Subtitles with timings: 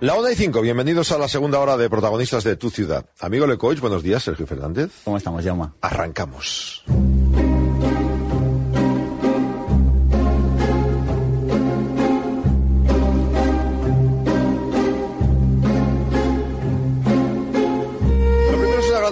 [0.00, 3.06] La Onda y 5, bienvenidos a la segunda hora de protagonistas de tu ciudad.
[3.18, 4.92] Amigo Lecoich, buenos días, Sergio Fernández.
[5.02, 5.74] ¿Cómo estamos, Jauma?
[5.80, 6.84] Arrancamos.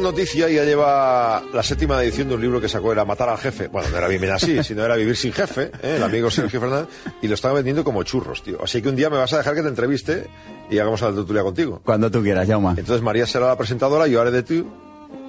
[0.07, 3.67] Noticia, ya lleva la séptima edición de un libro que sacó, era Matar al Jefe.
[3.67, 5.97] Bueno, no era bien así, sino era Vivir sin Jefe, ¿eh?
[5.97, 6.89] el amigo Sergio Fernández,
[7.23, 8.63] y lo estaba vendiendo como churros, tío.
[8.63, 10.29] Así que un día me vas a dejar que te entreviste
[10.71, 11.81] y hagamos una tertulia contigo.
[11.85, 12.75] Cuando tú quieras, Jauma.
[12.77, 14.67] Entonces María será la presentadora, yo haré de tú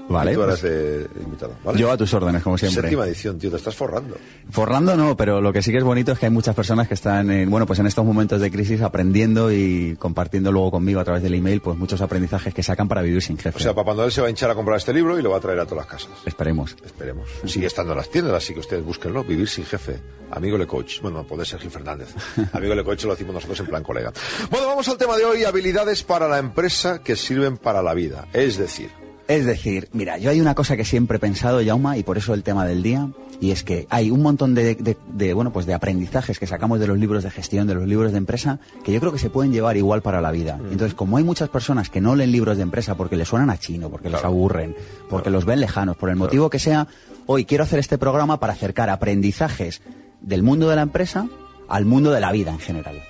[0.10, 0.32] Vale.
[0.32, 1.54] y tú pues invitado.
[1.64, 1.80] ¿vale?
[1.80, 2.82] yo a tus órdenes, como siempre.
[2.82, 4.18] Séptima edición, tío, te estás forrando.
[4.50, 6.94] Forrando no, pero lo que sí que es bonito es que hay muchas personas que
[6.94, 11.04] están, en, bueno, pues en estos momentos de crisis aprendiendo y compartiendo luego conmigo a
[11.04, 13.58] través del email, pues muchos aprendizajes que sacan para vivir sin jefe.
[13.58, 15.38] O sea, Papá Noel se va a hinchar a comprar este libro y lo va
[15.38, 16.12] a traer a todas las casas.
[16.26, 16.76] Esperemos.
[16.86, 17.28] Esperemos.
[17.46, 19.24] Sigue estando en las tiendas, así que ustedes búsquenlo.
[19.24, 20.00] Vivir sin jefe.
[20.32, 21.02] Amigo Le Coach.
[21.02, 22.14] Bueno, puede ser Sergio Fernández.
[22.54, 24.12] Amigo Le Coach lo decimos nosotros en plan colega.
[24.50, 25.44] Bueno, vamos al tema de hoy.
[25.44, 28.28] Habilidades para la empresa que sirven para la vida.
[28.34, 28.90] Es decir,
[29.28, 32.34] Es decir, mira, yo hay una cosa que siempre he pensado, Jauma, y por eso
[32.34, 33.10] el tema del día,
[33.42, 36.80] y es que hay un montón de, de- de, bueno, pues de aprendizajes que sacamos
[36.80, 39.30] de los libros de gestión, de los libros de empresa, que yo creo que se
[39.30, 40.58] pueden llevar igual para la vida.
[40.72, 43.58] Entonces, como hay muchas personas que no leen libros de empresa porque les suenan a
[43.58, 44.76] chino, porque les aburren,
[45.10, 46.88] porque los ven lejanos, por el motivo que sea,
[47.26, 49.82] hoy quiero hacer este programa para acercar aprendizajes
[50.22, 51.28] del mundo de la empresa
[51.68, 53.04] al mundo de la vida en general.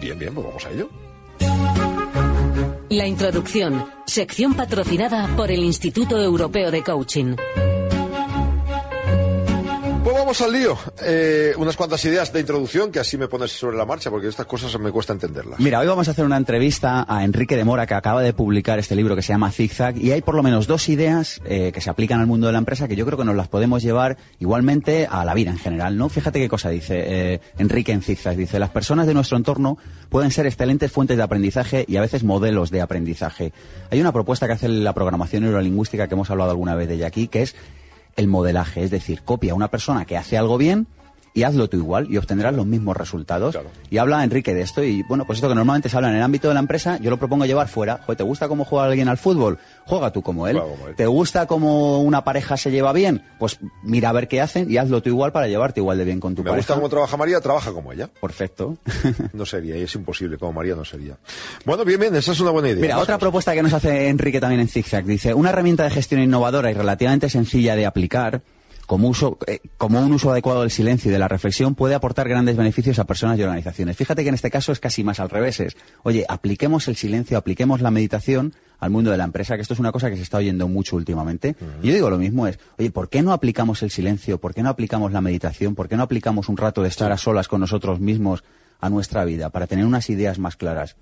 [0.00, 0.88] bien, bien, pues vamos a ello.
[2.90, 7.36] La introducción, sección patrocinada por el Instituto Europeo de Coaching.
[10.28, 10.76] Vamos al lío.
[11.06, 14.44] Eh, unas cuantas ideas de introducción que así me pones sobre la marcha, porque estas
[14.44, 15.58] cosas me cuesta entenderlas.
[15.58, 18.78] Mira, hoy vamos a hacer una entrevista a Enrique de Mora, que acaba de publicar
[18.78, 21.80] este libro que se llama Zigzag, y hay por lo menos dos ideas eh, que
[21.80, 24.18] se aplican al mundo de la empresa que yo creo que nos las podemos llevar
[24.38, 26.10] igualmente a la vida en general, ¿no?
[26.10, 28.36] Fíjate qué cosa dice eh, Enrique en Zigzag.
[28.36, 29.78] Dice, las personas de nuestro entorno
[30.10, 33.54] pueden ser excelentes fuentes de aprendizaje y a veces modelos de aprendizaje.
[33.90, 37.06] Hay una propuesta que hace la programación neurolingüística que hemos hablado alguna vez de ella
[37.06, 37.54] aquí, que es
[38.18, 40.88] el modelaje, es decir, copia a una persona que hace algo bien
[41.38, 43.52] y hazlo tú igual y obtendrás los mismos resultados.
[43.54, 43.70] Claro.
[43.90, 46.22] Y habla Enrique de esto y bueno, pues esto que normalmente se habla en el
[46.22, 48.00] ámbito de la empresa, yo lo propongo llevar fuera.
[48.04, 49.58] Joder, ¿te gusta cómo juega alguien al fútbol?
[49.86, 50.58] Juega tú como él.
[50.58, 50.96] Como él.
[50.96, 53.22] ¿Te gusta cómo una pareja se lleva bien?
[53.38, 56.18] Pues mira a ver qué hacen y hazlo tú igual para llevarte igual de bien
[56.18, 56.58] con tu Me pareja.
[56.58, 58.08] gusta cómo trabaja María, trabaja como ella.
[58.20, 58.76] Perfecto.
[59.32, 61.16] No sería, y es imposible, como María no sería.
[61.64, 62.80] Bueno, bien, bien, esa es una buena idea.
[62.80, 65.04] Mira, otra propuesta que nos hace Enrique también en Zigzag.
[65.04, 68.40] Dice, una herramienta de gestión innovadora y relativamente sencilla de aplicar,
[68.88, 72.26] como, uso, eh, como un uso adecuado del silencio y de la reflexión, puede aportar
[72.26, 73.98] grandes beneficios a personas y organizaciones.
[73.98, 75.60] Fíjate que en este caso es casi más al revés.
[75.60, 79.74] Es, oye, apliquemos el silencio, apliquemos la meditación al mundo de la empresa, que esto
[79.74, 81.54] es una cosa que se está oyendo mucho últimamente.
[81.82, 84.40] Y yo digo lo mismo, es, oye, ¿por qué no aplicamos el silencio?
[84.40, 85.74] ¿Por qué no aplicamos la meditación?
[85.74, 88.42] ¿Por qué no aplicamos un rato de estar a solas con nosotros mismos
[88.80, 90.96] a nuestra vida para tener unas ideas más claras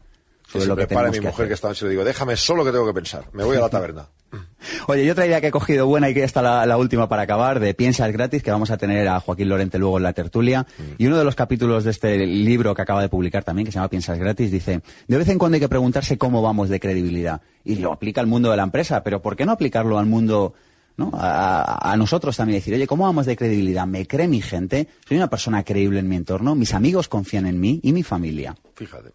[0.46, 1.48] sobre se lo que tenemos mi mujer hacer?
[1.48, 3.24] que esta noche le digo, déjame solo que tengo que pensar.
[3.32, 4.08] Me voy a la taberna.
[4.88, 7.22] Oye, y otra idea que he cogido buena y que está la, la última para
[7.22, 10.66] acabar, de Piensas gratis, que vamos a tener a Joaquín Lorente luego en la tertulia.
[10.98, 13.76] Y uno de los capítulos de este libro que acaba de publicar también, que se
[13.76, 17.40] llama Piensas gratis, dice, de vez en cuando hay que preguntarse cómo vamos de credibilidad.
[17.64, 20.54] Y lo aplica al mundo de la empresa, pero ¿por qué no aplicarlo al mundo...
[20.96, 21.10] ¿no?
[21.14, 23.86] A, a nosotros también decir, oye, ¿cómo vamos de credibilidad?
[23.86, 24.88] ¿Me cree mi gente?
[25.06, 26.54] ¿Soy una persona creíble en mi entorno?
[26.54, 27.80] ¿Mis amigos confían en mí?
[27.82, 28.56] ¿Y mi familia?
[28.74, 29.12] Fíjate.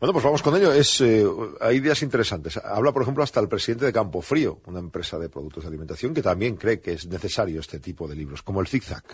[0.00, 0.72] Bueno, pues vamos con ello.
[0.72, 1.24] Es, eh,
[1.60, 2.56] hay ideas interesantes.
[2.56, 6.12] Habla, por ejemplo, hasta el presidente de Campo Frío, una empresa de productos de alimentación,
[6.14, 9.04] que también cree que es necesario este tipo de libros, como el zigzag.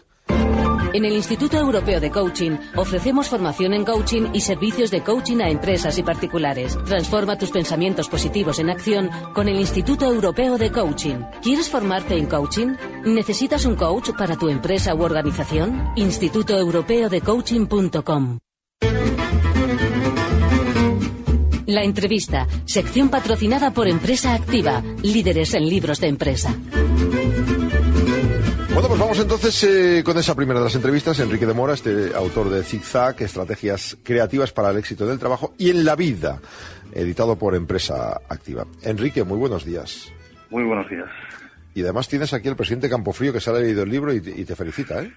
[0.92, 5.48] En el Instituto Europeo de Coaching ofrecemos formación en coaching y servicios de coaching a
[5.48, 6.76] empresas y particulares.
[6.84, 11.18] Transforma tus pensamientos positivos en acción con el Instituto Europeo de Coaching.
[11.42, 12.74] ¿Quieres formarte en coaching?
[13.04, 15.92] ¿Necesitas un coach para tu empresa u organización?
[15.94, 18.38] institutoeuropeodecoaching.com
[21.66, 26.52] La entrevista, sección patrocinada por Empresa Activa, líderes en libros de empresa.
[29.00, 31.18] Vamos entonces eh, con esa primera de las entrevistas.
[31.20, 35.70] Enrique de Mora, este autor de Zigzag, Estrategias Creativas para el Éxito del Trabajo y
[35.70, 36.38] en la Vida,
[36.94, 38.66] editado por Empresa Activa.
[38.82, 40.12] Enrique, muy buenos días.
[40.50, 41.08] Muy buenos días.
[41.74, 44.38] Y además tienes aquí al presidente Campofrío que se ha leído el libro y te,
[44.38, 45.10] y te felicita, ¿eh?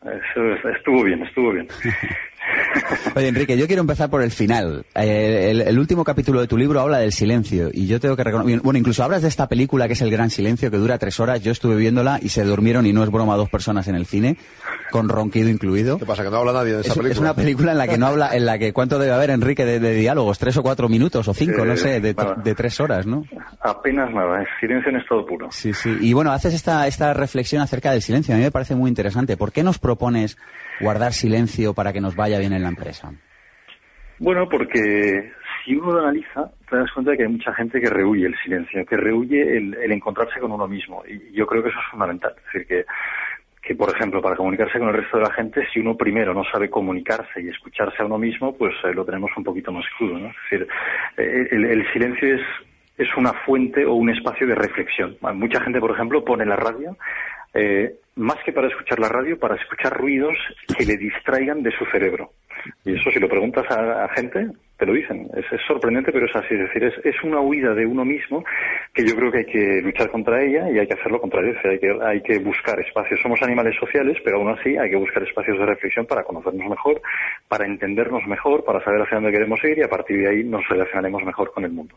[0.00, 1.68] Eso estuvo bien, estuvo bien.
[3.14, 4.84] Oye, Enrique, yo quiero empezar por el final.
[4.94, 8.24] Eh, el, el, último capítulo de tu libro habla del silencio y yo tengo que
[8.24, 8.60] reconocer...
[8.60, 11.42] Bueno, incluso hablas de esta película que es El Gran Silencio, que dura tres horas.
[11.42, 14.36] Yo estuve viéndola y se durmieron, y no es broma, dos personas en el cine,
[14.90, 15.98] con ronquido incluido.
[15.98, 17.12] ¿Qué pasa, que no habla nadie de esa es, película?
[17.12, 19.64] Es una película en la que no habla, en la que ¿cuánto debe haber, Enrique,
[19.64, 20.38] de, de diálogos?
[20.38, 21.64] ¿Tres o cuatro minutos o cinco?
[21.64, 23.24] no sé, de, tres horas, ¿no?
[23.60, 25.48] Apenas nada, es silencio en estado puro.
[25.50, 25.96] Sí, sí.
[26.00, 28.34] Y bueno, haces esta, esta reflexión acerca del silencio.
[28.34, 29.36] A mí me parece muy interesante.
[29.36, 30.36] ¿Por qué nos propones
[30.82, 33.12] guardar silencio para que nos vaya bien en la empresa?
[34.18, 35.32] Bueno, porque
[35.64, 38.36] si uno lo analiza, te das cuenta de que hay mucha gente que rehuye el
[38.42, 41.02] silencio, que rehuye el, encontrarse con uno mismo.
[41.06, 42.34] Y yo creo que eso es fundamental.
[42.38, 42.84] Es decir, que,
[43.60, 46.44] que, por ejemplo, para comunicarse con el resto de la gente, si uno primero no
[46.44, 50.18] sabe comunicarse y escucharse a uno mismo, pues eh, lo tenemos un poquito más crudo.
[50.18, 50.28] ¿no?
[50.28, 50.68] Es decir,
[51.16, 52.42] eh, el, el silencio es,
[52.98, 55.16] es una fuente o un espacio de reflexión.
[55.34, 56.96] Mucha gente, por ejemplo, pone la radio
[57.54, 60.36] eh, más que para escuchar la radio, para escuchar ruidos
[60.76, 62.32] que le distraigan de su cerebro.
[62.84, 64.48] Y eso, si lo preguntas a, a gente,
[64.86, 65.28] lo dicen.
[65.34, 66.54] Es, sorprendente, pero es así.
[66.54, 68.44] Es decir, es, es, una huida de uno mismo
[68.92, 71.58] que yo creo que hay que luchar contra ella y hay que hacerlo contra ella.
[71.64, 73.20] Hay que, hay que buscar espacios.
[73.20, 77.00] Somos animales sociales, pero aún así hay que buscar espacios de reflexión para conocernos mejor,
[77.48, 80.66] para entendernos mejor, para saber hacia dónde queremos ir y a partir de ahí nos
[80.68, 81.94] relacionaremos mejor con el mundo.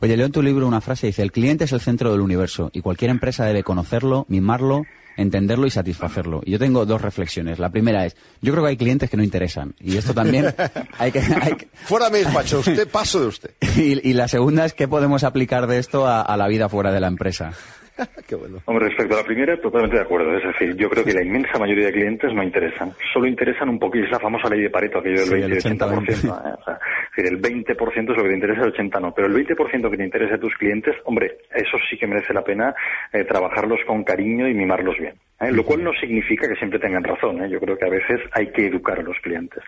[0.00, 2.70] Oye, leo en tu libro una frase, dice, el cliente es el centro del universo
[2.72, 4.84] y cualquier empresa debe conocerlo, mimarlo,
[5.16, 6.42] entenderlo y satisfacerlo.
[6.44, 7.58] Y yo tengo dos reflexiones.
[7.58, 9.74] La primera es, yo creo que hay clientes que no interesan.
[9.80, 10.54] Y esto también
[10.98, 11.20] hay que...
[11.20, 11.68] Hay que...
[11.72, 13.50] Fuera me despacho, usted, paso de usted.
[13.76, 16.92] Y, y, la segunda es, ¿qué podemos aplicar de esto a, a la vida fuera
[16.92, 17.52] de la empresa?
[18.28, 18.58] Qué bueno.
[18.66, 20.36] Hombre, respecto a la primera, totalmente de acuerdo.
[20.36, 22.92] Es decir, yo creo que la inmensa mayoría de clientes no interesan.
[23.12, 24.06] Solo interesan un poquito.
[24.06, 25.78] Es la famosa ley de Pareto, aquello del Sí, 20 y el 80%.
[25.78, 26.24] 80%.
[26.24, 26.54] ¿eh?
[26.58, 29.14] O sea, es decir, el 20% es lo que te interesa, el 80% no.
[29.14, 32.42] Pero el 20% que te interesa a tus clientes, hombre, eso sí que merece la
[32.42, 32.74] pena
[33.12, 35.14] eh, trabajarlos con cariño y mimarlos bien.
[35.40, 35.52] ¿eh?
[35.52, 37.48] Lo cual no significa que siempre tengan razón.
[37.48, 39.62] Yo creo que a veces hay que educar a los clientes.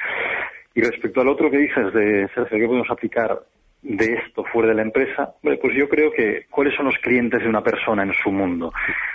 [0.75, 3.41] Y respecto al otro que dices de Sergio, ¿qué podemos aplicar
[3.87, 5.35] de esto fuera de la empresa?
[5.41, 8.73] Pues yo creo que ¿cuáles son los clientes de una persona en su mundo?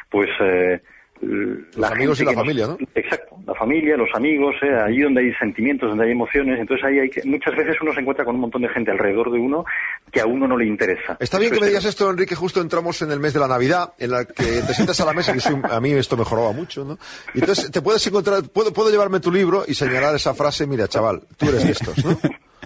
[0.10, 0.82] Pues eh,
[1.22, 2.88] los amigos y la familia, nos, ¿no?
[2.96, 7.00] Exacto, la familia, los amigos, eh, ahí donde hay sentimientos, donde hay emociones, entonces ahí
[7.00, 9.64] hay que, muchas veces uno se encuentra con un montón de gente alrededor de uno
[10.12, 11.18] que a uno no le interesa.
[11.20, 13.94] Está bien que me digas esto, Enrique, justo entramos en el mes de la Navidad,
[14.00, 16.54] en la que te sientas a la mesa, que soy, a mí esto me joraba
[16.54, 16.98] mucho, ¿no?
[17.36, 20.88] Y entonces te puedes encontrar, puedo, puedo llevarme tu libro y señalar esa frase, mira,
[20.88, 22.18] chaval, tú eres de estos, ¿no?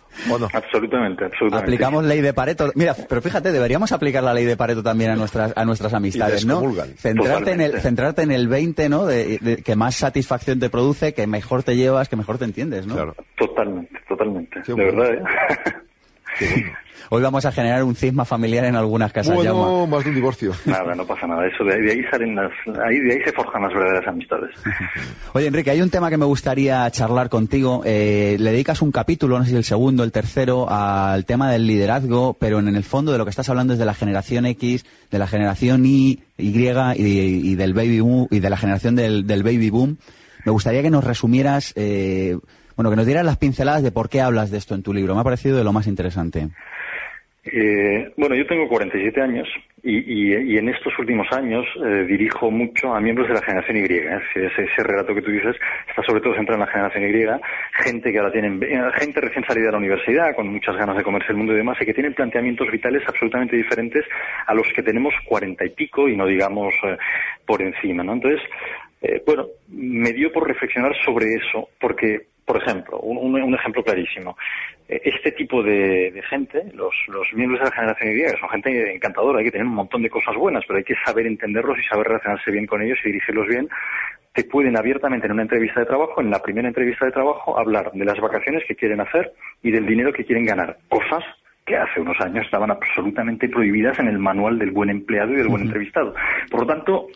[0.31, 0.47] ¿O no?
[0.53, 1.57] Absolutamente, absolutamente.
[1.57, 2.71] Aplicamos ley de Pareto.
[2.75, 6.45] Mira, pero fíjate, deberíamos aplicar la ley de Pareto también a nuestras a nuestras amistades,
[6.45, 6.62] ¿no?
[6.97, 9.06] Centrarte en el centrarte en el 20, ¿no?
[9.06, 12.88] De, de, que más satisfacción te produce, que mejor te llevas, que mejor te entiendes,
[12.88, 12.95] ¿no?
[12.95, 13.15] Claro.
[13.38, 14.62] Totalmente, totalmente.
[14.65, 15.01] Qué de bueno.
[15.01, 15.74] verdad, ¿eh?
[17.10, 20.54] Hoy vamos a generar un cisma familiar en algunas casas, Bueno, más de un divorcio.
[20.66, 21.46] Nada, no pasa nada.
[21.46, 22.52] Eso de, de ahí salen las,
[22.84, 24.50] ahí de ahí se forjan las verdaderas amistades.
[25.34, 27.84] Oye, Enrique, hay un tema que me gustaría charlar contigo.
[27.86, 31.68] Eh, le dedicas un capítulo, no sé si el segundo, el tercero, al tema del
[31.68, 34.86] liderazgo, pero en el fondo de lo que estás hablando es de la generación X,
[35.12, 39.28] de la generación Y, y, y, y del baby boom, y de la generación del,
[39.28, 39.98] del baby boom.
[40.46, 42.38] Me gustaría que nos resumieras, eh,
[42.75, 45.16] bueno, que nos dieras las pinceladas de por qué hablas de esto en tu libro.
[45.16, 46.50] Me ha parecido de lo más interesante.
[47.48, 49.48] Eh, bueno, yo tengo 47 años
[49.83, 53.77] y, y, y en estos últimos años eh, dirijo mucho a miembros de la generación
[53.77, 53.81] Y.
[53.81, 54.19] ¿eh?
[54.33, 55.56] Ese, ese, relato que tú dices
[55.88, 58.60] está sobre todo centrado en la generación Y, gente que ahora tienen,
[58.95, 61.78] gente recién salida de la universidad, con muchas ganas de comerse el mundo y demás,
[61.80, 64.06] y que tienen planteamientos vitales absolutamente diferentes
[64.47, 66.97] a los que tenemos cuarenta y pico y no digamos eh,
[67.45, 68.14] por encima, ¿no?
[68.14, 68.42] Entonces,
[69.04, 74.37] eh, bueno, me dio por reflexionar sobre eso, porque por ejemplo, un, un, ejemplo clarísimo.
[74.87, 78.49] Eh, este tipo de, de, gente, los, los miembros de la generación Y, que son
[78.49, 81.80] gente encantadora, hay que tener un montón de cosas buenas, pero hay que saber entenderlos
[81.80, 83.68] y saber relacionarse bien con ellos y dirigirlos bien.
[84.33, 87.92] Te pueden abiertamente en una entrevista de trabajo, en la primera entrevista de trabajo, hablar
[87.94, 89.31] de las vacaciones que quieren hacer
[89.64, 90.78] y del dinero que quieren ganar.
[90.90, 91.23] Cosas
[91.66, 95.47] que hace unos años estaban absolutamente prohibidas en el manual del buen empleado y del
[95.47, 95.68] buen uh -huh.
[95.68, 96.14] entrevistado.
[96.56, 97.07] Por lo tanto,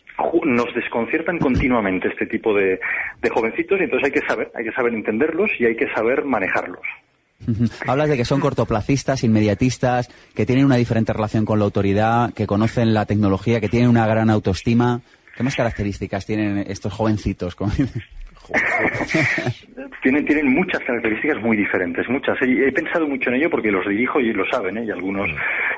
[0.44, 2.78] nos desconciertan continuamente este tipo de,
[3.22, 6.26] de, jovencitos y entonces hay que saber, hay que saber entenderlos y hay que saber
[6.26, 6.82] manejarlos.
[7.86, 12.46] Hablas de que son cortoplacistas, inmediatistas, que tienen una diferente relación con la autoridad, que
[12.46, 15.00] conocen la tecnología, que tienen una gran autoestima.
[15.34, 17.56] ¿Qué más características tienen estos jovencitos?
[20.02, 22.40] Tienen, tienen muchas características muy diferentes, muchas.
[22.42, 24.84] He, he, pensado mucho en ello porque los dirijo y lo saben, ¿eh?
[24.84, 25.30] y algunos,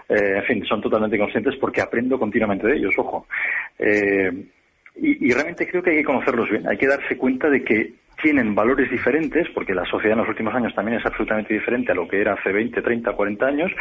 [0.08, 3.26] eh, en fin, son totalmente conscientes porque aprendo continuamente de ellos, ojo.
[3.78, 4.32] Eh,
[4.96, 7.94] y, y, realmente creo que hay que conocerlos bien, hay que darse cuenta de que
[8.22, 11.94] tienen valores diferentes, porque la sociedad en los últimos años también es absolutamente diferente a
[11.94, 13.72] lo que era hace 20, 30, 40 años,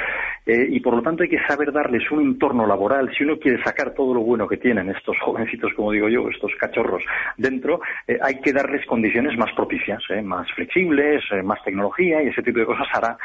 [0.45, 3.11] eh, y por lo tanto hay que saber darles un entorno laboral.
[3.15, 6.51] Si uno quiere sacar todo lo bueno que tienen estos jovencitos, como digo yo, estos
[6.59, 7.03] cachorros
[7.37, 12.41] dentro, eh, hay que darles condiciones más propicias, eh, más flexibles, más tecnología y ese
[12.41, 13.17] tipo de cosas hará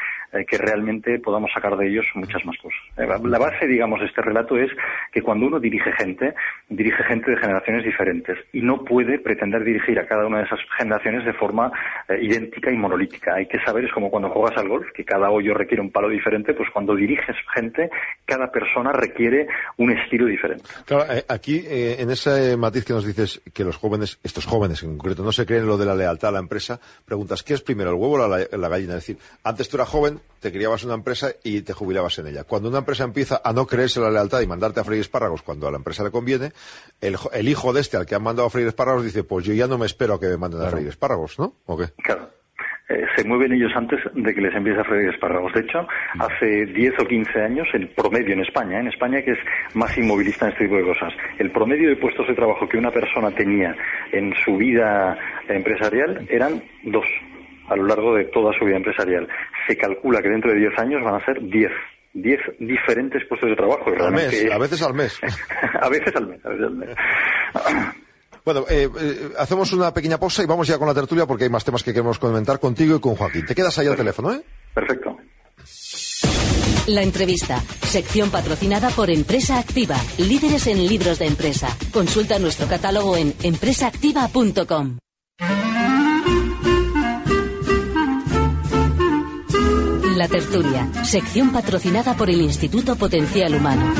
[0.47, 2.79] que realmente podamos sacar de ellos muchas más cosas.
[3.23, 4.69] La base, digamos, de este relato es
[5.11, 6.33] que cuando uno dirige gente,
[6.69, 10.59] dirige gente de generaciones diferentes y no puede pretender dirigir a cada una de esas
[10.77, 11.71] generaciones de forma
[12.21, 13.35] idéntica y monolítica.
[13.35, 16.09] Hay que saber, es como cuando juegas al golf, que cada hoyo requiere un palo
[16.09, 17.89] diferente, pues cuando diriges gente,
[18.25, 20.63] cada persona requiere un estilo diferente.
[20.85, 24.83] Claro, eh, aquí, eh, en ese matiz que nos dices que los jóvenes, estos jóvenes
[24.83, 27.61] en concreto, no se creen lo de la lealtad a la empresa, preguntas, ¿qué es
[27.61, 28.95] primero, el huevo o la, gallina?
[28.97, 32.43] Es decir, antes tú eras joven, te criabas una empresa y te jubilabas en ella.
[32.43, 35.67] Cuando una empresa empieza a no creerse la lealtad y mandarte a freír espárragos cuando
[35.67, 36.51] a la empresa le conviene,
[37.01, 39.67] el, hijo de este al que han mandado a freír espárragos dice, pues yo ya
[39.67, 41.55] no me espero a que me manden a freír espárragos, ¿no?
[41.65, 41.85] ¿O qué?
[42.03, 42.29] Claro.
[42.89, 45.51] Eh, se mueven ellos antes de que les empiece a freír espárragos.
[45.53, 46.21] De hecho, mm.
[46.21, 49.39] hace 10 o 15 años, el promedio en España, en España que es
[49.73, 52.91] más inmovilista en este tipo de cosas, el promedio de puestos de trabajo que una
[52.91, 53.75] persona tenía
[54.13, 55.17] en su vida
[55.49, 57.05] empresarial eran dos
[57.67, 59.27] a lo largo de toda su vida empresarial.
[59.67, 61.71] Se calcula que dentro de 10 años van a ser 10
[62.13, 63.91] 10 diferentes puestos de trabajo.
[63.99, 65.19] Al mes, a veces al mes.
[65.79, 66.89] a veces al mes, a veces al mes.
[68.43, 71.49] Bueno, eh, eh, hacemos una pequeña pausa y vamos ya con la tertulia porque hay
[71.49, 73.45] más temas que queremos comentar contigo y con Joaquín.
[73.45, 74.41] Te quedas ahí al teléfono, ¿eh?
[74.73, 75.17] Perfecto.
[76.87, 81.67] La entrevista, sección patrocinada por Empresa Activa, líderes en libros de empresa.
[81.91, 84.97] Consulta nuestro catálogo en empresaactiva.com.
[90.17, 93.93] La tertulia, sección patrocinada por el Instituto Potencial Humano.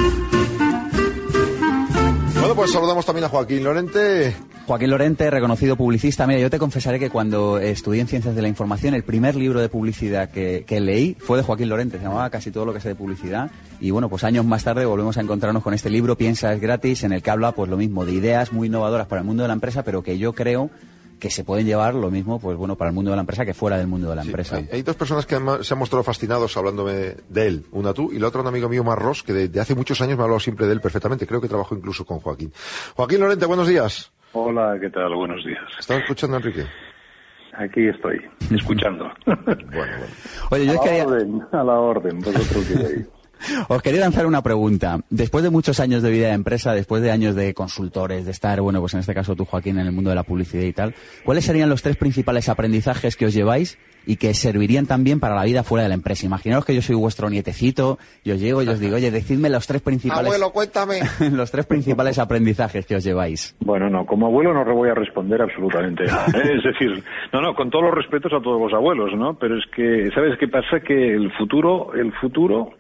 [2.40, 4.36] Bueno, pues saludamos también a Joaquín Lorente.
[4.66, 6.26] Joaquín Lorente, reconocido publicista.
[6.26, 9.62] Mira, yo te confesaré que cuando estudié en Ciencias de la Información, el primer libro
[9.62, 12.00] de publicidad que, leí fue de Joaquín Lorente.
[12.00, 13.52] Se llamaba Casi todo lo que sé de publicidad.
[13.80, 17.04] Y bueno, pues años más tarde volvemos a encontrarnos con este libro, Piensa es gratis,
[17.04, 19.50] en el que habla pues lo mismo, de ideas muy innovadoras para el mundo de
[19.50, 20.72] la empresa, pero que yo creo
[21.20, 23.54] que se pueden llevar lo mismo, pues bueno, para el mundo de la empresa que
[23.54, 24.62] fuera del mundo de la empresa.
[24.72, 27.66] Hay, dos personas que se han mostrado fascinados hablándome de él.
[27.72, 30.22] Una tú y la otra un amigo mío, Marros, que de, hace muchos años me
[30.22, 31.26] ha hablado siempre de él perfectamente.
[31.26, 32.52] Creo que trabajo incluso con Joaquín.
[32.96, 34.12] Joaquín Lorente, buenos días.
[34.34, 35.14] Hola, ¿qué tal?
[35.16, 35.64] Buenos días.
[35.80, 36.66] ¿Estás escuchando, Enrique?
[37.54, 38.22] Aquí estoy,
[38.56, 39.10] escuchando.
[39.26, 40.06] bueno, bueno.
[40.52, 43.08] Oye, yo a, la orden, a la orden, vosotros queréis.
[43.68, 45.00] Os quería lanzar una pregunta.
[45.10, 48.62] Después de muchos años de vida de empresa, después de años de consultores, de estar,
[48.62, 50.96] bueno, pues en este caso tú, Joaquín, en el mundo de la publicidad y tal,
[51.24, 55.44] ¿cuáles serían los tres principales aprendizajes que os lleváis y que servirían también para la
[55.44, 56.26] vida fuera de la empresa?
[56.26, 59.68] Imaginaos que yo soy vuestro nietecito y os llego y os digo, oye, decidme los
[59.68, 60.26] tres principales...
[60.26, 61.00] Abuelo, cuéntame.
[61.32, 63.56] los tres principales aprendizajes que os lleváis.
[63.60, 66.26] Bueno, no, como abuelo no le voy a responder absolutamente nada.
[66.28, 66.58] ¿eh?
[66.58, 67.04] Es decir,
[67.34, 69.38] no, no, con todos los respetos a todos los abuelos, ¿no?
[69.38, 70.80] Pero es que, ¿sabes qué pasa?
[70.80, 72.74] Que el futuro, el futuro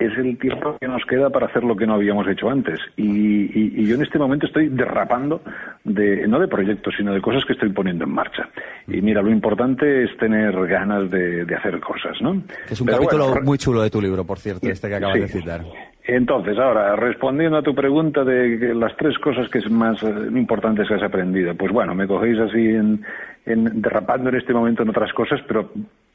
[0.00, 2.80] es el tiempo que nos queda para hacer lo que no habíamos hecho antes.
[2.96, 5.42] Y, yo en este momento estoy derrapando,
[5.84, 8.48] de, no de proyectos, sino de cosas que estoy poniendo en marcha.
[8.88, 12.42] Y mira, lo importante es tener ganas de, hacer cosas, ¿no?
[12.68, 15.60] Es un capítulo muy chulo de tu libro, por cierto, este que acabas de citar.
[16.04, 20.88] Entonces, ahora, respondiendo a tu pregunta de las tres cosas que es más eh, importantes
[20.88, 23.04] que has aprendido, pues bueno, me cogéis así en,
[23.44, 25.70] en, derrapando en este momento en otras cosas, pero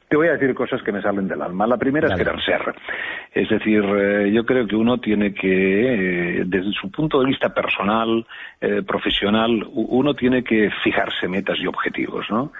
[0.08, 1.66] te voy a decir cosas que me salen del alma.
[1.66, 2.74] La primera es querer ser.
[3.32, 7.52] Es decir, eh, yo creo que uno tiene que, eh, desde su punto de vista
[7.52, 8.24] personal,
[8.60, 12.52] eh, profesional, uno tiene que fijarse metas y objetivos, ¿no?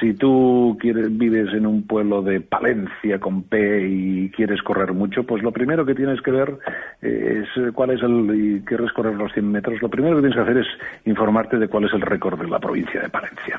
[0.00, 5.22] Si tú quieres, vives en un pueblo de Palencia con P y quieres correr mucho,
[5.22, 6.58] pues lo primero que tienes que ver
[7.00, 10.42] es cuál es el, y quieres correr los 100 metros, lo primero que tienes que
[10.42, 10.66] hacer es
[11.06, 13.58] informarte de cuál es el récord de la provincia de Palencia.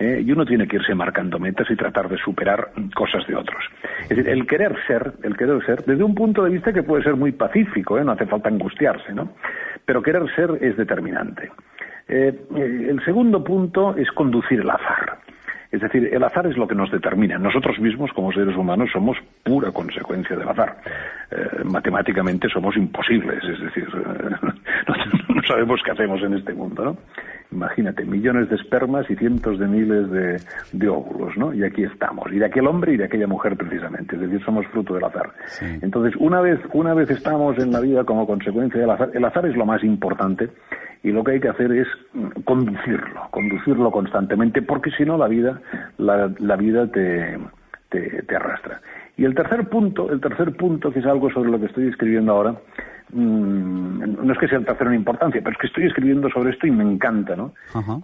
[0.00, 3.62] Y uno tiene que irse marcando metas y tratar de superar cosas de otros.
[4.04, 7.02] Es decir, el querer ser, el querer ser, desde un punto de vista que puede
[7.02, 8.04] ser muy pacífico, ¿eh?
[8.04, 9.34] no hace falta angustiarse, ¿no?
[9.84, 11.50] Pero querer ser es determinante.
[12.08, 15.18] Eh, eh, el segundo punto es conducir el azar.
[15.70, 17.38] Es decir, el azar es lo que nos determina.
[17.38, 20.78] Nosotros mismos, como seres humanos, somos pura consecuencia del azar.
[21.64, 23.86] matemáticamente somos imposibles, es decir,
[25.34, 26.96] no, sabemos qué hacemos en este mundo, ¿no?
[27.52, 30.40] Imagínate, millones de espermas y cientos de miles
[30.72, 31.52] de, óvulos, ¿no?
[31.52, 34.66] Y aquí estamos, y de aquel hombre y de aquella mujer precisamente, es decir, somos
[34.68, 35.32] fruto del azar.
[35.82, 39.46] Entonces, una vez, una vez estamos en la vida como consecuencia del azar, el azar
[39.46, 40.48] es lo más importante
[41.02, 45.26] y lo que hay que hacer es mm, conducirlo, conducirlo constantemente, porque si no la
[45.26, 45.60] vida,
[45.98, 47.36] la, la vida te,
[47.88, 48.80] te, te arrastra.
[49.16, 52.32] Y el tercer punto, el tercer punto, que es algo sobre lo que estoy escribiendo
[52.32, 52.54] ahora,
[53.12, 56.50] mm, no es que sea el tercero en importancia, pero es que estoy escribiendo sobre
[56.50, 57.54] esto y me encanta, ¿no?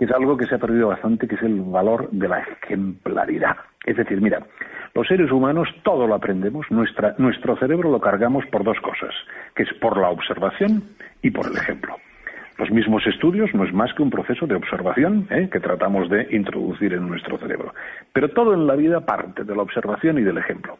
[0.00, 3.56] Es algo que se ha perdido bastante, que es el valor de la ejemplaridad.
[3.84, 4.40] Es decir, mira,
[4.94, 9.14] los seres humanos todo lo aprendemos, nuestra, nuestro cerebro lo cargamos por dos cosas,
[9.54, 10.82] que es por la observación
[11.22, 11.96] y por el ejemplo.
[12.58, 15.50] Los mismos estudios no es más que un proceso de observación ¿eh?
[15.52, 17.74] que tratamos de introducir en nuestro cerebro.
[18.14, 20.78] Pero todo en la vida parte de la observación y del ejemplo.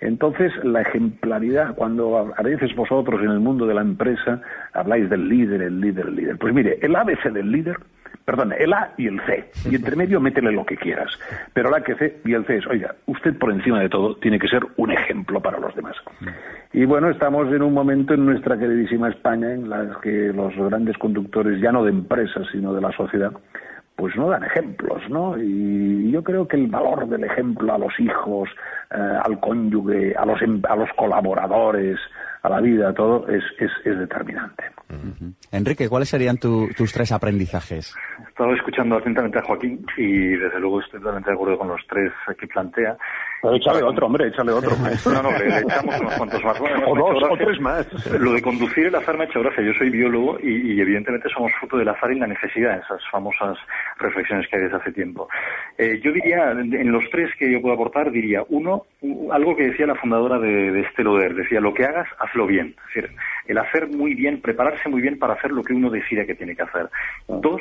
[0.00, 4.40] Entonces, la ejemplaridad, cuando a veces vosotros en el mundo de la empresa
[4.72, 6.38] habláis del líder, el líder, el líder.
[6.38, 7.76] Pues mire, el ABC del líder
[8.30, 9.50] perdón, el A y el C.
[9.68, 11.18] Y entre medio métele lo que quieras.
[11.52, 14.14] Pero el A que C y el C es, oiga, usted por encima de todo
[14.16, 15.96] tiene que ser un ejemplo para los demás.
[16.72, 20.96] Y bueno, estamos en un momento en nuestra queridísima España en la que los grandes
[20.98, 23.32] conductores, ya no de empresas, sino de la sociedad,
[24.00, 25.36] pues no dan ejemplos, ¿no?
[25.36, 28.48] Y yo creo que el valor del ejemplo a los hijos,
[28.90, 31.98] eh, al cónyuge, a los, em, a los colaboradores,
[32.42, 34.64] a la vida, todo es, es, es determinante.
[35.52, 37.94] Enrique, ¿cuáles serían tus tres aprendizajes?
[38.40, 42.10] Estado escuchando atentamente a Joaquín y desde luego estoy totalmente de acuerdo con los tres
[42.38, 42.96] que plantea.
[43.52, 44.70] échale otro, hombre, échale otro.
[45.04, 46.58] No, no, le, echamos unos cuantos más.
[46.58, 47.86] o dos, o tres más.
[48.18, 49.62] Lo de conducir el azar me ha hecho gracia.
[49.62, 53.58] Yo soy biólogo y, evidentemente somos fruto del azar y la necesidad, esas famosas
[53.98, 55.28] reflexiones que hay desde hace tiempo.
[55.76, 58.86] Eh, yo diría, en los tres que yo puedo aportar, diría, uno,
[59.32, 62.74] algo que decía la fundadora de, de Esteloder, decía, lo que hagas, hazlo bien.
[62.88, 63.10] Es decir,
[63.48, 66.56] el hacer muy bien, prepararse muy bien para hacer lo que uno decide que tiene
[66.56, 66.88] que hacer.
[67.28, 67.60] Dos,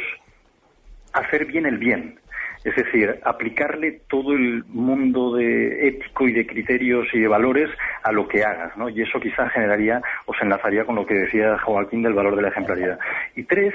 [1.13, 2.19] hacer bien el bien.
[2.63, 7.69] Es decir, aplicarle todo el mundo de ético y de criterios y de valores
[8.03, 8.89] a lo que hagas, ¿no?
[8.89, 12.41] Y eso quizá generaría o se enlazaría con lo que decía Joaquín del valor de
[12.41, 12.99] la ejemplaridad.
[13.37, 13.73] Y tres,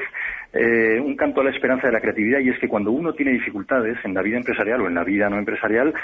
[0.53, 3.33] eh, un canto a la esperanza de la creatividad y es que cuando uno tiene
[3.33, 5.95] dificultades en la vida empresarial o en la vida no empresarial,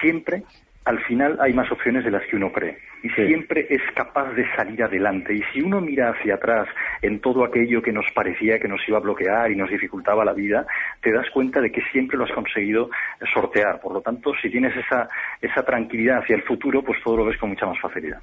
[0.00, 0.44] siempre
[0.84, 4.44] al final hay más opciones de las que uno cree y siempre es capaz de
[4.54, 5.34] salir adelante.
[5.34, 6.68] Y si uno mira hacia atrás
[7.02, 10.32] en todo aquello que nos parecía que nos iba a bloquear y nos dificultaba la
[10.32, 10.66] vida,
[11.02, 12.90] te das cuenta de que siempre lo has conseguido
[13.32, 13.80] sortear.
[13.80, 15.08] Por lo tanto, si tienes esa,
[15.40, 18.20] esa tranquilidad hacia el futuro, pues todo lo ves con mucha más facilidad.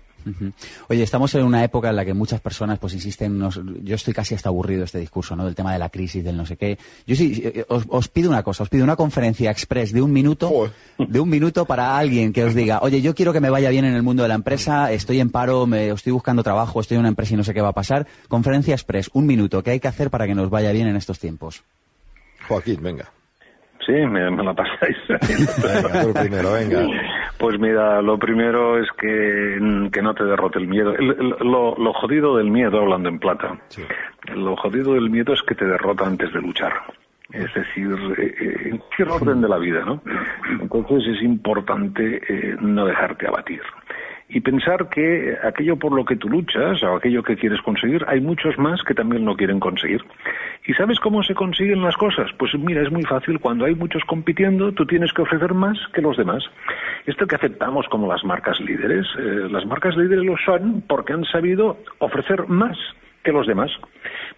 [0.89, 3.39] Oye, estamos en una época en la que muchas personas pues insisten,
[3.83, 5.45] yo estoy casi hasta aburrido de este discurso, ¿no?
[5.45, 6.77] Del tema de la crisis, del no sé qué.
[7.05, 10.71] Yo sí, eh, os, pido una cosa, os pido una conferencia express de un minuto,
[10.97, 13.85] de un minuto para alguien que os diga, oye, yo quiero que me vaya bien
[13.85, 17.01] en el mundo de la empresa, estoy en paro, me, estoy buscando trabajo, estoy en
[17.01, 18.07] una empresa y no sé qué va a pasar.
[18.27, 21.19] Conferencia express, un minuto, ¿qué hay que hacer para que nos vaya bien en estos
[21.19, 21.63] tiempos?
[22.47, 23.05] Joaquín, venga.
[23.85, 24.97] Sí, me, la pasáis.
[25.07, 26.85] venga, primero, venga.
[27.37, 30.93] Pues mira, lo primero es que, no te derrote el miedo.
[30.93, 33.57] lo, jodido del miedo, hablando en plata,
[34.35, 36.73] lo jodido del miedo es que te derrota antes de luchar.
[37.33, 40.01] Es decir, eh, eh, en cualquier orden de la vida, ¿no?
[40.61, 43.61] Entonces es importante eh, no dejarte abatir
[44.29, 48.19] y pensar que aquello por lo que tú luchas o aquello que quieres conseguir, hay
[48.19, 50.03] muchos más que también lo quieren conseguir.
[50.65, 52.29] ¿Y sabes cómo se consiguen las cosas?
[52.37, 53.39] Pues mira, es muy fácil.
[53.39, 56.43] Cuando hay muchos compitiendo, tú tienes que ofrecer más que los demás.
[57.05, 61.23] Esto que aceptamos como las marcas líderes, eh, las marcas líderes lo son porque han
[61.23, 62.77] sabido ofrecer más
[63.27, 63.69] que los demás.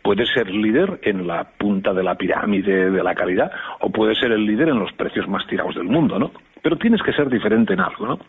[0.02, 4.32] Puedes ser líder en la punta de la pirámide de la calidad o puedes ser
[4.32, 6.32] el líder en los precios más tirados del mundo, ¿no?
[6.62, 8.20] pero tienes que ser diferente en algo, ¿no?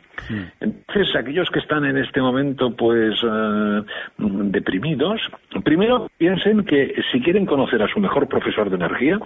[0.61, 3.83] Entonces, aquellos que están en este momento, pues, eh,
[4.19, 5.21] deprimidos,
[5.65, 9.19] primero piensen que si quieren conocer a su mejor profesor de energía,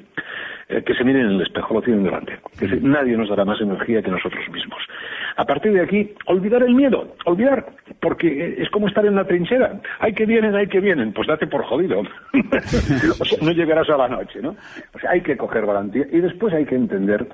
[0.69, 2.39] eh, que se miren en el espejo, lo tienen delante.
[2.59, 4.81] Que nadie nos dará más energía que nosotros mismos.
[5.37, 7.67] A partir de aquí, olvidar el miedo, olvidar,
[8.01, 9.81] porque es como estar en la trinchera.
[10.01, 12.01] Hay que vienen, hay que vienen, pues date por jodido.
[13.21, 14.57] o sea, no llegarás a la noche, ¿no?
[14.95, 17.27] O sea, hay que coger garantía y después hay que entender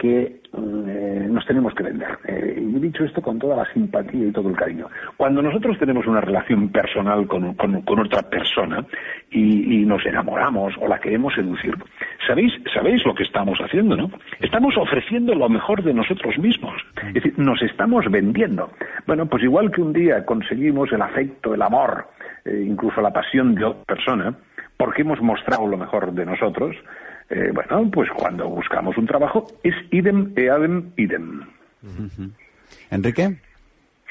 [0.00, 2.18] que eh, nos tenemos que vender.
[2.26, 4.88] Eh, y he dicho esto con toda la simpatía y todo el cariño.
[5.18, 7.54] Cuando nosotros tenemos una relación personal con,
[7.86, 8.82] otra persona
[9.30, 11.74] y, nos enamoramos o la queremos seducir,
[12.26, 14.10] ¿sabéis, sabéis lo que estamos haciendo, ¿no?
[14.40, 16.80] Estamos ofreciendo lo mejor de nosotros mismos.
[17.08, 18.70] Es decir, nos estamos vendiendo.
[19.06, 22.06] Bueno, pues igual que un día conseguimos el afecto, el amor,
[22.46, 24.34] eh, incluso la pasión de otra persona,
[24.78, 26.74] porque hemos mostrado lo mejor de nosotros,
[27.30, 31.46] eh, bueno, pues cuando buscamos un trabajo es idem e adem idem.
[32.90, 33.36] Enrique.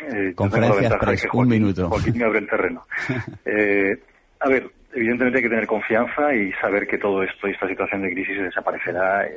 [0.02, 0.98] Eh, Conferencia
[1.34, 1.90] un minuto.
[1.90, 2.86] Joaquín me abre el terreno.
[3.46, 3.98] Eh,
[4.40, 8.04] a ver, evidentemente hay que tener confianza y saber que todo esto y esta situación
[8.04, 9.28] de crisis desaparecerá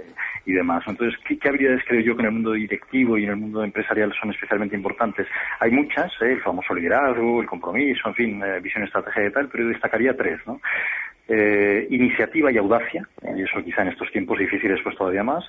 [0.46, 0.84] y demás.
[0.86, 4.12] Entonces, ¿qué, habilidades creo yo que en el mundo directivo y en el mundo empresarial
[4.20, 5.26] son especialmente importantes?
[5.58, 9.70] Hay muchas, el famoso liderazgo, el compromiso, en fin, visión estratégica y tal, pero yo
[9.70, 10.60] destacaría tres, ¿no?
[11.28, 15.44] Eh, iniciativa y audacia, y eso quizá en estos tiempos difíciles pues todavía más,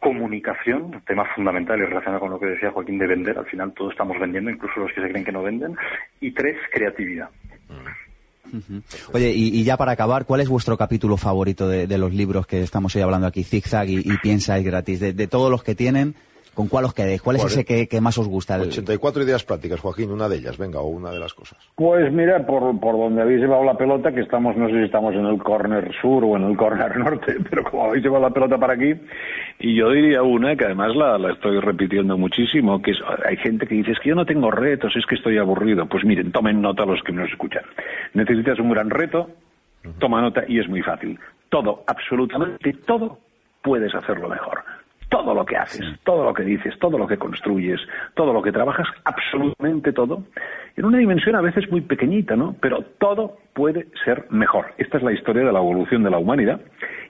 [0.00, 3.92] comunicación, tema fundamental y relacionado con lo que decía Joaquín de vender, al final todos
[3.92, 5.76] estamos vendiendo, incluso los que se creen que no venden,
[6.20, 7.30] y tres, creatividad.
[9.12, 12.96] Oye, y, ya para acabar, ¿cuál es vuestro capítulo favorito de, los libros que estamos
[12.96, 15.00] hoy hablando aquí, Zigzag y, y Piensa es gratis?
[15.00, 16.14] De, de todos los que tienen,
[16.58, 17.22] ¿Con cuál os quedéis?
[17.22, 18.58] ¿Cuál es ese que, más os gusta?
[18.58, 21.56] 84 ideas prácticas, Joaquín, una de ellas, venga, o una de las cosas.
[21.76, 25.14] Pues mira, por, por donde habéis llevado la pelota, que estamos, no sé si estamos
[25.14, 28.58] en el corner sur o en el corner norte, pero como habéis llevado la pelota
[28.58, 28.92] para aquí,
[29.60, 33.64] y yo diría una que además la, la estoy repitiendo muchísimo, que es, hay gente
[33.64, 35.86] que dice, es que yo no tengo retos, es que estoy aburrido.
[35.86, 37.62] Pues miren, tomen nota los que nos escuchan.
[38.14, 39.30] Necesitas un gran reto,
[40.00, 41.20] toma nota y es muy fácil.
[41.50, 43.20] Todo, absolutamente todo,
[43.62, 44.58] puedes hacerlo mejor
[45.08, 47.80] todo lo que haces, todo lo que dices, todo lo que construyes,
[48.14, 50.24] todo lo que trabajas, absolutamente todo,
[50.76, 52.54] en una dimensión a veces muy pequeñita, ¿no?
[52.60, 54.66] Pero todo puede ser mejor.
[54.78, 56.60] Esta es la historia de la evolución de la humanidad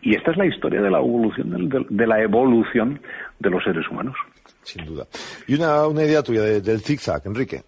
[0.01, 3.01] y esta es la historia de la evolución de, la evolución
[3.39, 4.17] de los seres humanos.
[4.63, 5.07] Sin duda.
[5.47, 7.63] Y una, una idea tuya del zigzag, Enrique.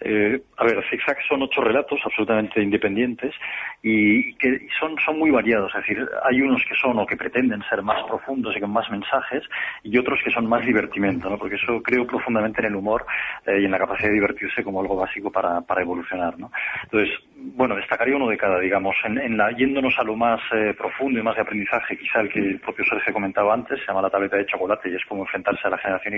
[0.00, 3.34] Eh, a ver, Zigzag son ocho relatos absolutamente independientes
[3.82, 5.72] y que son, son muy variados.
[5.74, 8.88] Es decir, hay unos que son o que pretenden ser más profundos y con más
[8.90, 9.42] mensajes
[9.82, 11.38] y otros que son más divertimento, ¿no?
[11.38, 13.06] Porque eso creo profundamente en el humor
[13.46, 16.50] eh, y en la capacidad de divertirse como algo básico para, para evolucionar, ¿no?
[16.84, 21.20] Entonces, bueno, destacaría uno de cada, digamos, en, la, yéndonos a lo más eh, profundo
[21.20, 24.10] y más de aprendizaje, quizá el que el propio Sergio comentaba antes, se llama la
[24.10, 26.14] tableta de chocolate y es como enfrentarse a la generación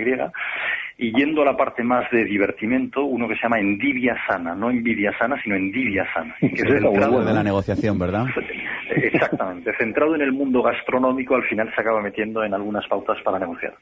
[0.97, 4.55] Y, y yendo a la parte más de divertimento, uno que se llama Endivia Sana,
[4.55, 6.35] no envidia sana, sino Endivia Sana.
[6.39, 8.25] Que es centrado de la negociación, ¿verdad?
[8.95, 13.39] Exactamente, centrado en el mundo gastronómico, al final se acaba metiendo en algunas pautas para
[13.39, 13.73] negociar.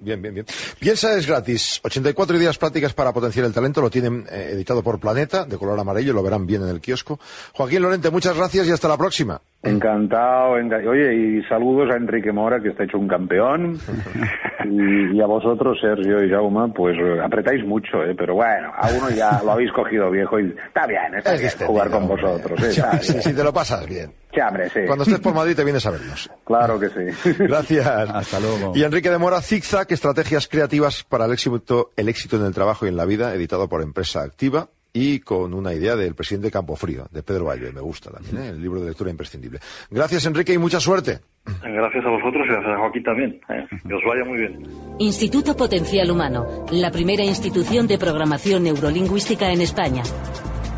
[0.00, 0.46] Bien, bien, bien.
[0.78, 1.80] Piensa es gratis.
[1.84, 3.82] 84 ideas prácticas para potenciar el talento.
[3.82, 6.14] Lo tienen eh, editado por Planeta, de color amarillo.
[6.14, 7.20] Lo verán bien en el kiosco.
[7.52, 9.42] Joaquín Lorente, muchas gracias y hasta la próxima.
[9.62, 10.52] Encantado.
[10.52, 13.78] Oye, y saludos a Enrique Mora, que está hecho un campeón.
[14.64, 18.14] y, a vosotros, Sergio y Jauma, pues apretáis mucho, ¿eh?
[18.16, 21.90] pero bueno, a uno ya lo habéis cogido viejo y está bien, está bien jugar
[21.90, 22.58] con vosotros.
[22.62, 23.02] ¿eh?
[23.02, 24.12] Si, te lo pasas bien.
[24.32, 24.80] sí.
[24.86, 26.30] Cuando estés por Madrid te vienes a vernos.
[26.50, 27.34] Claro que sí.
[27.38, 27.86] Gracias.
[27.86, 28.72] Hasta luego.
[28.74, 32.86] Y Enrique de Mora, Zigzag, estrategias creativas para el éxito, el éxito en el trabajo
[32.86, 37.06] y en la vida, editado por Empresa Activa y con una idea del presidente Campofrío,
[37.10, 37.72] de Pedro Valle.
[37.72, 38.48] Me gusta también, ¿eh?
[38.48, 39.60] el libro de lectura imprescindible.
[39.90, 41.20] Gracias, Enrique, y mucha suerte.
[41.62, 43.40] Gracias a vosotros y gracias a Joaquín también.
[43.48, 43.66] ¿eh?
[43.86, 44.62] Que os vaya muy bien.
[44.98, 50.02] Instituto Potencial Humano, la primera institución de programación neurolingüística en España.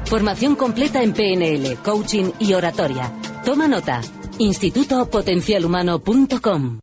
[0.05, 3.11] Formación completa en PNL, coaching y oratoria.
[3.44, 4.01] Toma nota.
[4.38, 6.79] institutopotencialhumano.com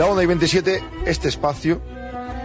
[0.00, 1.78] La onda y 27, este espacio,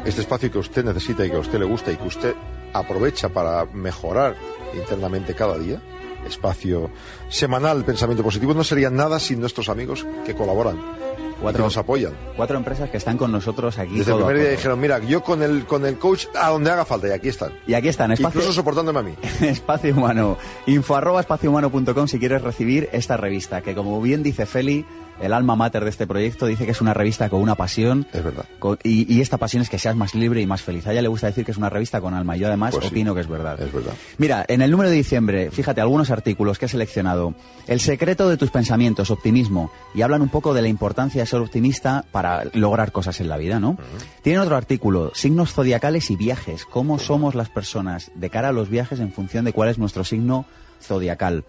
[0.04, 2.36] este espacio que usted necesita y que a usted le gusta y que usted
[2.74, 4.36] aprovecha para mejorar
[4.74, 5.82] internamente cada día,
[6.28, 6.92] espacio
[7.30, 11.05] semanal Pensamiento Positivo, no sería nada sin nuestros amigos que colaboran
[11.46, 12.14] cuatro, nos apoyan.
[12.36, 13.98] Cuatro empresas que están con nosotros aquí.
[14.00, 16.86] Desde el primer día dijeron, mira, yo con el, con el coach a donde haga
[16.86, 17.52] falta, y aquí están.
[17.68, 19.16] Y aquí están, espacio, incluso soportándome a mí.
[19.42, 20.38] espacio Humano.
[20.66, 24.86] Info arroba espaciohumano.com si quieres recibir esta revista, que como bien dice Feli,
[25.20, 28.06] el alma mater de este proyecto, dice que es una revista con una pasión.
[28.12, 28.46] Es verdad.
[28.84, 30.86] y, esta pasión es que seas más libre y más feliz.
[30.88, 32.36] A ella le gusta decir que es una revista con alma.
[32.36, 33.60] Yo además pues opino que es verdad.
[33.62, 33.94] Es verdad.
[34.18, 37.34] Mira, en el número de diciembre, fíjate, algunos artículos que he seleccionado.
[37.68, 39.72] El secreto de tus pensamientos, optimismo.
[39.94, 43.38] Y hablan un poco de la importancia de ser optimista para lograr cosas en la
[43.38, 43.78] vida, ¿no?
[44.22, 46.66] Tienen otro artículo, signos zodiacales y viajes.
[46.66, 50.04] ¿Cómo somos las personas de cara a los viajes en función de cuál es nuestro
[50.04, 50.46] signo
[50.82, 51.44] zodiacal?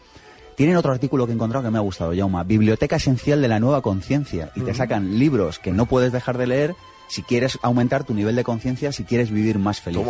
[0.56, 2.42] Tienen otro artículo que he encontrado que me ha gustado, Jauma.
[2.42, 4.50] Biblioteca esencial de la nueva conciencia.
[4.56, 6.74] Y te sacan libros que no puedes dejar de leer
[7.08, 10.06] si quieres aumentar tu nivel de conciencia, si quieres vivir más feliz.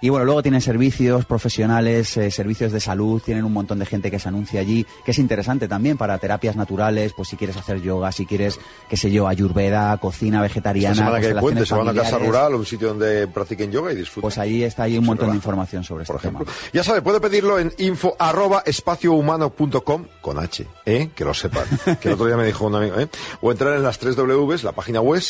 [0.00, 4.10] Y bueno, luego tienen servicios profesionales, eh, servicios de salud, tienen un montón de gente
[4.10, 7.82] que se anuncia allí, que es interesante también para terapias naturales, pues si quieres hacer
[7.82, 8.58] yoga, si quieres,
[8.88, 10.92] qué sé yo, ayurveda, cocina vegetariana.
[10.92, 13.92] Esta semana que hay puente, se van a casa rural, un sitio donde practiquen yoga
[13.92, 14.22] y disfruten.
[14.22, 16.40] Pues ahí está ahí un montón de información sobre este tema.
[16.72, 21.10] Ya sabe, puede pedirlo en info arroba espaciohumano.com con H, ¿eh?
[21.14, 21.66] que lo sepan.
[22.00, 23.08] que el otro día me dijo un amigo, ¿eh?
[23.42, 25.20] O entrar en las tres Ws, la página web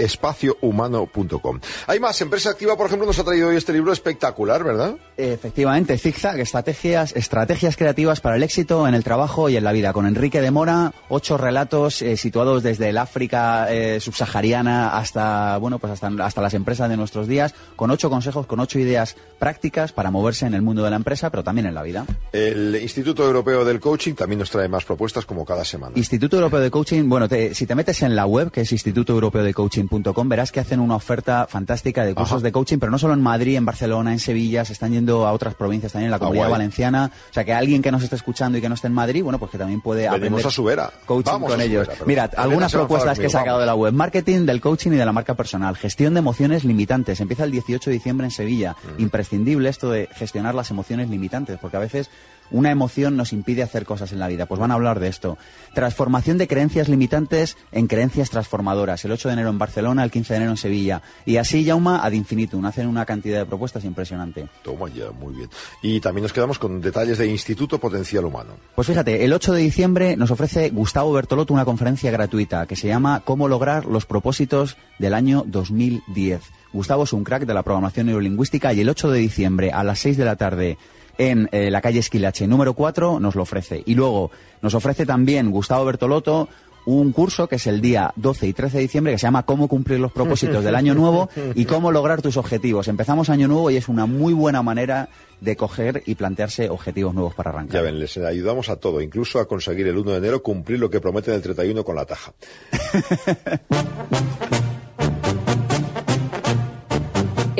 [0.00, 1.60] espaciohumano.com.
[1.86, 2.20] Hay más.
[2.20, 4.96] Empresa Activa, por ejemplo, nos ha traído hoy este libro espectacular, ¿verdad?
[5.16, 9.92] Efectivamente, Zigzag, estrategias, estrategias creativas para el éxito en el trabajo y en la vida.
[9.92, 15.78] Con Enrique de Mora, ocho relatos eh, situados desde el África eh, subsahariana hasta, bueno,
[15.78, 19.92] pues hasta, hasta las empresas de nuestros días, con ocho consejos, con ocho ideas prácticas
[19.92, 22.06] para moverse en el mundo de la empresa, pero también en la vida.
[22.32, 25.92] El Instituto Europeo del Coaching también nos trae más propuestas como cada semana.
[25.96, 29.42] Instituto Europeo de Coaching, bueno, si te metes en la web, que es Instituto Europeo
[29.42, 32.44] de Coaching coaching.com, verás que hacen una oferta fantástica de cursos Ajá.
[32.44, 35.32] de coaching, pero no solo en Madrid, en Barcelona, en Sevilla, se están yendo a
[35.32, 36.52] otras provincias también, en la comunidad guay.
[36.52, 37.10] valenciana.
[37.30, 39.38] O sea, que alguien que nos esté escuchando y que no esté en Madrid, bueno,
[39.38, 40.90] pues que también puede Venimos aprender a su vera.
[41.06, 41.88] coaching Vamos con ellos.
[42.06, 43.92] vera, Elena algunas propuestas que he sacado de la web.
[43.92, 45.76] Marketing del coaching y de la marca personal.
[45.76, 47.20] Gestión de emociones limitantes.
[47.20, 48.76] Empieza el 18 de diciembre en Sevilla.
[48.96, 49.02] Mm.
[49.02, 52.10] Imprescindible esto de gestionar las emociones limitantes, porque a veces
[52.50, 54.46] una emoción nos impide hacer cosas en la vida.
[54.46, 55.38] Pues van a hablar de esto.
[55.74, 59.04] Transformación de creencias limitantes en creencias transformadoras.
[59.04, 61.02] El 8 de enero en Barcelona, el 15 de enero en Sevilla.
[61.24, 62.64] Y así, Yauma, ad infinitum.
[62.64, 64.48] Hacen una cantidad de propuestas impresionante.
[64.62, 65.50] Toma ya, muy bien.
[65.82, 68.54] Y también nos quedamos con detalles de Instituto Potencial Humano.
[68.74, 72.88] Pues fíjate, el 8 de diciembre nos ofrece Gustavo Bertolotto una conferencia gratuita que se
[72.88, 76.40] llama Cómo lograr los propósitos del año 2010.
[76.72, 79.98] Gustavo es un crack de la programación neurolingüística y el 8 de diciembre a las
[80.00, 80.78] 6 de la tarde
[81.20, 83.82] en eh, la calle Esquilache número 4 nos lo ofrece.
[83.84, 84.30] Y luego
[84.62, 86.48] nos ofrece también Gustavo Bertolotto
[86.86, 89.68] un curso que es el día 12 y 13 de diciembre que se llama Cómo
[89.68, 92.88] cumplir los propósitos del año nuevo y cómo lograr tus objetivos.
[92.88, 95.10] Empezamos año nuevo y es una muy buena manera
[95.42, 97.74] de coger y plantearse objetivos nuevos para arrancar.
[97.74, 100.88] Ya ven, les ayudamos a todo, incluso a conseguir el 1 de enero cumplir lo
[100.88, 102.32] que prometen el 31 con la taja.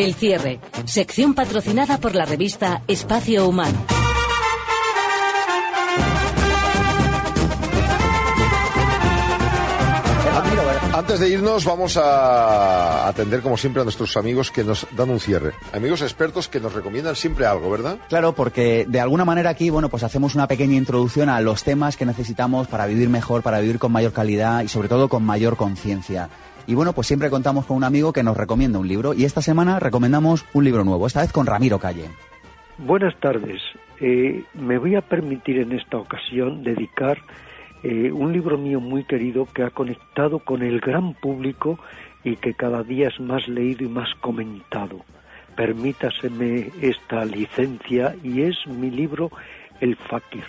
[0.01, 0.61] El cierre.
[0.87, 3.85] Sección patrocinada por la revista Espacio Humano.
[10.95, 15.21] Antes de irnos, vamos a atender, como siempre, a nuestros amigos que nos dan un
[15.21, 15.53] cierre.
[15.73, 17.99] Amigos expertos que nos recomiendan siempre algo, ¿verdad?
[18.09, 21.97] Claro, porque de alguna manera aquí, bueno, pues hacemos una pequeña introducción a los temas
[21.97, 25.57] que necesitamos para vivir mejor, para vivir con mayor calidad y sobre todo con mayor
[25.57, 26.29] conciencia.
[26.66, 29.42] Y bueno, pues siempre contamos con un amigo que nos recomienda un libro y esta
[29.42, 32.09] semana recomendamos un libro nuevo, esta vez con Ramiro Calle.
[32.79, 33.61] Buenas tardes.
[34.01, 37.18] Eh, me voy a permitir en esta ocasión dedicar
[37.83, 41.79] eh, un libro mío muy querido que ha conectado con el gran público
[42.25, 45.01] y que cada día es más leído y más comentado.
[45.57, 49.31] Permítaseme esta licencia y es mi libro
[49.81, 50.44] El Fakir.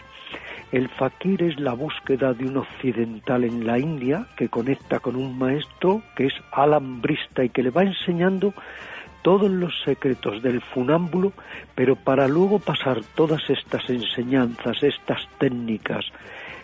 [0.72, 5.38] El fakir es la búsqueda de un occidental en la India que conecta con un
[5.38, 8.54] maestro que es alambrista y que le va enseñando
[9.22, 11.34] todos los secretos del funámbulo,
[11.76, 16.06] pero para luego pasar todas estas enseñanzas, estas técnicas,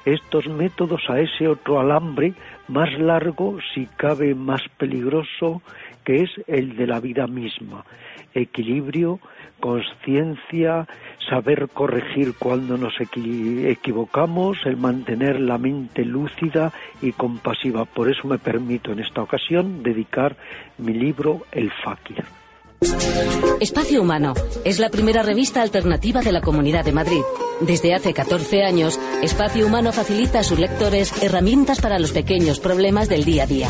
[0.05, 2.33] estos métodos a ese otro alambre
[2.69, 5.61] más largo, si cabe más peligroso,
[6.07, 7.83] que es el de la vida misma.
[8.33, 9.19] Equilibrio,
[9.59, 10.87] conciencia,
[11.29, 17.83] saber corregir cuando nos equi equivocamos, el mantener la mente lúcida y compasiva.
[17.83, 20.37] Por eso me permito en esta ocasión dedicar
[20.77, 22.23] mi libro El Fakir.
[23.59, 27.21] Espacio Humano es la primera revista alternativa de la Comunidad de Madrid.
[27.59, 33.09] Desde hace 14 años, Espacio Humano facilita a sus lectores herramientas para los pequeños problemas
[33.09, 33.69] del día a día.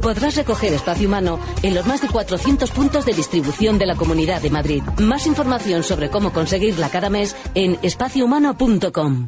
[0.00, 4.40] Podrás recoger Espacio Humano en los más de 400 puntos de distribución de la Comunidad
[4.40, 4.82] de Madrid.
[5.00, 9.26] Más información sobre cómo conseguirla cada mes en espaciohumano.com.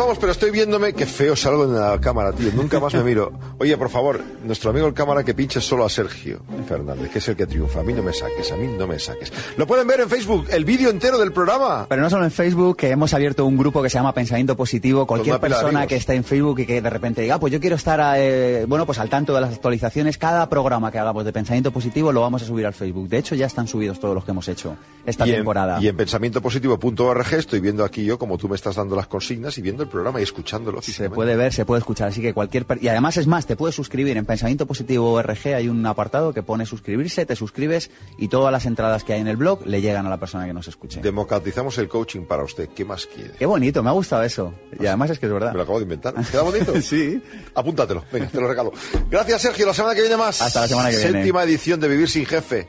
[0.00, 2.50] vamos, pero estoy viéndome que feo salgo en la cámara, tío.
[2.54, 3.32] Nunca más me miro.
[3.58, 7.28] Oye, por favor, nuestro amigo el cámara que pinche solo a Sergio Fernández, que es
[7.28, 7.80] el que triunfa.
[7.80, 9.30] A mí no me saques, a mí no me saques.
[9.58, 11.86] Lo pueden ver en Facebook, el vídeo entero del programa.
[11.88, 15.06] Pero no solo en Facebook, que hemos abierto un grupo que se llama Pensamiento Positivo.
[15.06, 17.76] Cualquier persona que esté en Facebook y que de repente diga, "Ah, pues yo quiero
[17.76, 21.72] estar eh, bueno, pues al tanto de las actualizaciones, cada programa que hagamos de Pensamiento
[21.72, 23.08] Positivo lo vamos a subir al Facebook.
[23.08, 25.78] De hecho, ya están subidos todos los que hemos hecho esta y en, temporada.
[25.80, 29.62] y en pensamientopositivo.org estoy viendo aquí yo como tú me estás dando las consignas y
[29.62, 30.80] viendo el programa y escuchándolo.
[30.82, 32.66] Se puede ver, se puede escuchar, así que cualquier...
[32.80, 36.42] Y además es más, te puedes suscribir en Pensamiento Positivo ORG, hay un apartado que
[36.42, 40.06] pone suscribirse, te suscribes y todas las entradas que hay en el blog le llegan
[40.06, 41.00] a la persona que nos escuche.
[41.00, 42.68] Democratizamos el coaching para usted.
[42.74, 43.32] ¿Qué más quiere?
[43.32, 44.54] Qué bonito, me ha gustado eso.
[44.78, 45.52] Y además es que es verdad.
[45.52, 46.14] Me lo acabo de inventar.
[46.30, 46.80] ¿Queda bonito?
[46.80, 47.22] Sí.
[47.54, 48.04] Apúntatelo.
[48.12, 48.72] Venga, te lo regalo.
[49.10, 49.66] Gracias, Sergio.
[49.66, 50.40] La semana que viene más.
[50.40, 51.12] Hasta la semana que viene.
[51.12, 52.68] Séptima edición de Vivir sin Jefe.